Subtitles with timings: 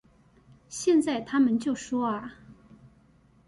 [0.67, 2.33] 現在他們就說啊